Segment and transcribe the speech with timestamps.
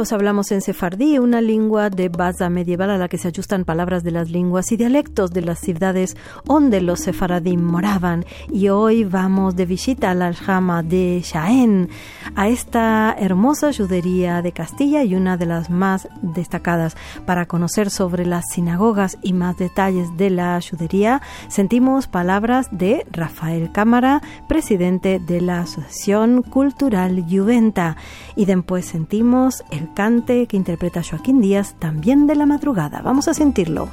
[0.00, 4.10] Hablamos en sefardí, una lengua de base medieval a la que se ajustan palabras de
[4.10, 8.24] las lenguas y dialectos de las ciudades donde los sefaradim moraban.
[8.50, 11.90] Y hoy vamos de visita al aljama de Jaén,
[12.34, 16.96] a esta hermosa judería de Castilla y una de las más destacadas.
[17.26, 23.70] Para conocer sobre las sinagogas y más detalles de la judería, sentimos palabras de Rafael
[23.70, 27.98] Cámara, presidente de la Asociación Cultural Juventa.
[28.34, 33.02] Y después sentimos el cante que interpreta Joaquín Díaz, también de la madrugada.
[33.02, 33.88] Vamos a sentirlo.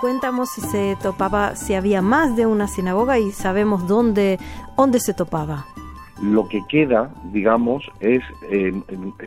[0.00, 4.38] Cuéntamos si se topaba, si había más de una sinagoga y sabemos dónde,
[4.76, 5.66] dónde se topaba.
[6.22, 8.22] Lo que queda, digamos, es,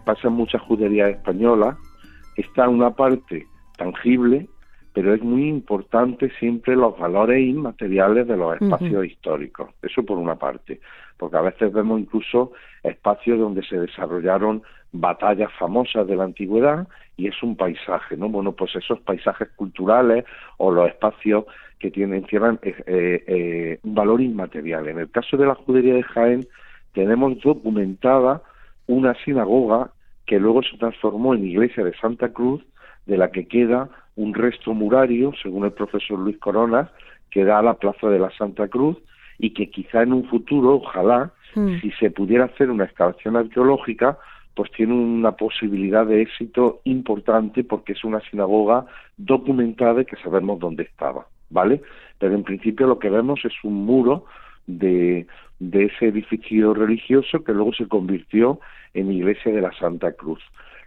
[0.03, 1.77] pasa en mucha judería española,
[2.37, 4.49] está una parte tangible,
[4.93, 9.69] pero es muy importante siempre los valores inmateriales de los espacios históricos.
[9.81, 10.79] Eso por una parte
[11.17, 12.51] porque a veces vemos incluso
[12.83, 18.27] espacios donde se desarrollaron batallas famosas de la antigüedad y es un paisaje, ¿no?
[18.27, 20.25] Bueno, pues esos paisajes culturales
[20.57, 21.45] o los espacios
[21.79, 24.87] que tienen tienen eh, eh, un valor inmaterial.
[24.87, 26.45] En el caso de la judería de Jaén
[26.93, 28.41] tenemos documentada
[28.87, 29.91] una sinagoga
[30.25, 32.63] que luego se transformó en iglesia de Santa Cruz,
[33.05, 36.91] de la que queda un resto murario, según el profesor Luis Corona,
[37.29, 38.97] que da a la plaza de la Santa Cruz
[39.39, 41.79] y que quizá en un futuro, ojalá, mm.
[41.81, 44.17] si se pudiera hacer una excavación arqueológica,
[44.55, 48.85] pues tiene una posibilidad de éxito importante porque es una sinagoga
[49.17, 51.81] documentada y que sabemos dónde estaba, ¿vale?
[52.19, 54.25] Pero en principio lo que vemos es un muro
[54.67, 55.25] de,
[55.59, 58.59] de ese edificio religioso que luego se convirtió
[58.93, 60.41] en iglesia de la Santa Cruz.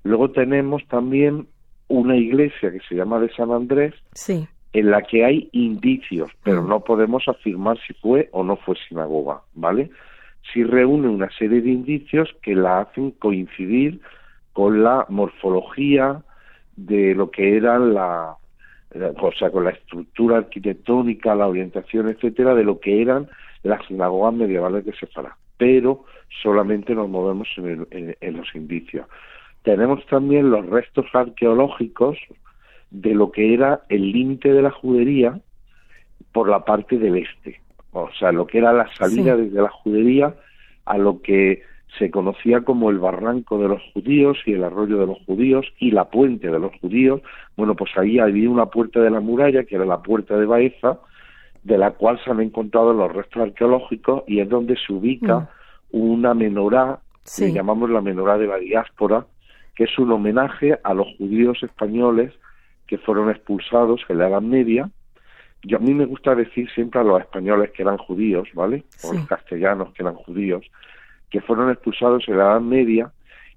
[0.05, 1.49] Luego tenemos también
[1.89, 6.63] una iglesia que se llama de San Andrés, sí en la que hay indicios, pero
[6.63, 6.69] mm.
[6.69, 9.89] no podemos afirmar si fue o no fue sinagoga, ¿vale?
[10.53, 14.03] Si reúne una serie de indicios que la hacen coincidir
[14.53, 16.23] con la morfología
[16.77, 18.37] de lo que era la,
[18.95, 23.29] o sea, con la estructura arquitectónica, la orientación, etcétera, de lo que eran
[23.63, 25.39] las sinagogas medievales de Sefará.
[25.57, 26.05] Pero
[26.43, 29.07] solamente nos movemos en los indicios.
[29.67, 32.17] Tenemos también los restos arqueológicos
[32.93, 35.41] de lo que era el límite de la judería
[36.31, 37.61] por la parte del este,
[37.91, 40.37] o sea, lo que era la salida desde la judería
[40.85, 41.63] a lo que
[41.99, 45.91] se conocía como el barranco de los judíos y el arroyo de los judíos y
[45.91, 47.21] la puente de los judíos.
[47.57, 51.01] Bueno, pues ahí había una puerta de la muralla, que era la puerta de Baeza,
[51.65, 55.49] de la cual se han encontrado los restos arqueológicos y es donde se ubica mm.
[55.91, 57.01] una menorá,
[57.37, 59.27] que llamamos la menorá de la diáspora,
[59.77, 62.33] que es un homenaje a los judíos españoles
[62.87, 64.91] que fueron expulsados en la Edad Media.
[65.63, 68.85] Yo a mí me gusta decir siempre a los españoles que eran judíos, ¿vale?
[69.05, 70.65] O los castellanos que eran judíos,
[71.31, 73.13] que fueron expulsados en la Edad Media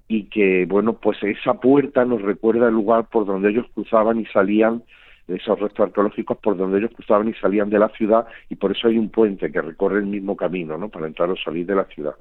[0.08, 4.26] y que, bueno, pues esa puerta nos recuerda el lugar por donde ellos cruzaban y
[4.26, 4.82] salían,
[5.28, 8.88] esos restos arqueológicos por donde ellos cruzaban y salían de la ciudad y por eso
[8.88, 10.88] hay un puente que recorre el mismo camino, ¿no?
[10.88, 12.14] Para entrar o salir de la ciudad.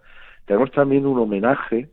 [0.46, 1.90] Tenemos también un homenaje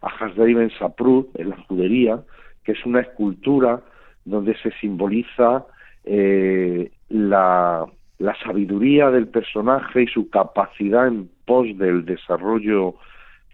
[0.00, 2.20] a Hasdai Ben Saprut en la judería,
[2.64, 3.80] que es una escultura
[4.24, 5.66] donde se simboliza
[6.04, 7.86] eh, la,
[8.18, 12.94] la sabiduría del personaje y su capacidad en pos del desarrollo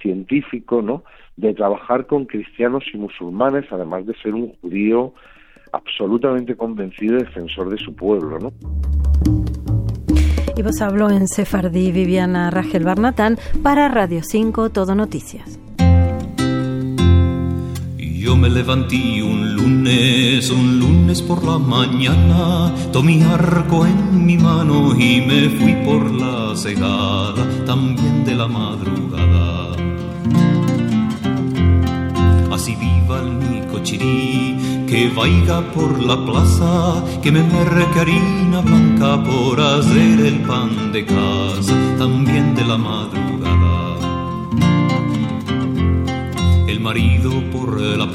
[0.00, 1.04] científico, ¿no?
[1.36, 5.12] De trabajar con cristianos y musulmanes, además de ser un judío
[5.72, 8.52] absolutamente convencido y defensor de su pueblo, ¿no?
[10.56, 15.65] Y vos habló en Sefardí Viviana Rangel Barnatán para Radio 5 Todo Noticias.
[18.46, 25.20] Me levanté un lunes, un lunes por la mañana, tomé arco en mi mano y
[25.20, 29.74] me fui por la cegada, también de la madrugada.
[32.52, 39.24] Así viva el mi chirí, que vaya por la plaza, que me merque harina blanca
[39.24, 43.26] por hacer el pan de casa, también de la madrugada
[46.86, 48.05] marido por la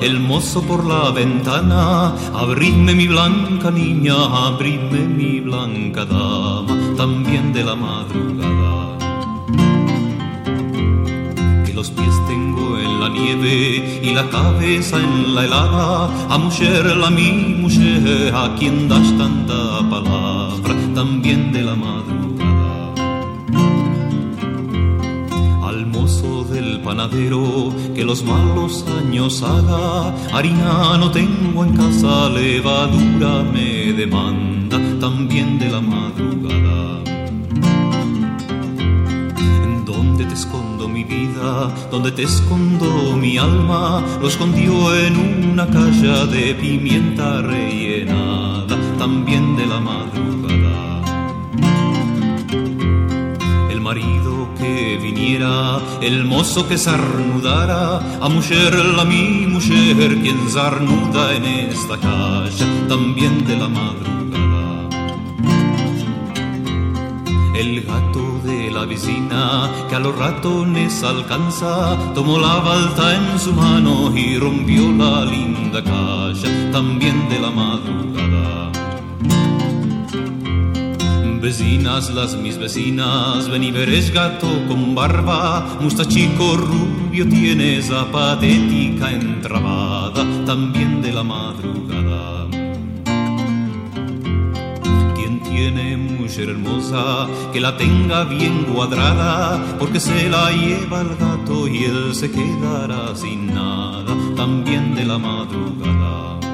[0.00, 2.14] el mozo por la ventana.
[2.34, 4.14] Abridme mi blanca niña,
[4.46, 8.98] abridme mi blanca dama, también de la madrugada.
[11.64, 16.96] Que los pies tengo en la nieve y la cabeza en la helada, a mujer
[16.96, 22.21] la mi mujer, a quien das tanta palabra, también de la madrugada.
[27.94, 35.70] Que los malos años haga, harina no tengo en casa, levadura me demanda, también de
[35.70, 36.82] la madrugada.
[41.90, 45.16] donde te escondo mi alma, lo escondió en
[45.52, 50.91] una calle de pimienta rellenada, también de la madrugada.
[53.92, 61.44] Marido que viniera, el mozo que sarnudara, a mujer la mi mujer, quien sarnuda en
[61.44, 64.88] esta calle, también de la madrugada.
[67.54, 71.74] El gato de la vecina que a los ratones alcanza,
[72.14, 77.11] tomó la balta en su mano y rompió la linda calle también
[81.92, 90.24] las mis vecinas, ven y veréis gato con barba, mustachico rubio tiene esa patética entrabada,
[90.46, 92.48] también de la madrugada.
[95.50, 101.84] tiene mujer hermosa, que la tenga bien cuadrada, porque se la lleva el gato y
[101.84, 106.51] él se quedará sin nada, también de la madrugada.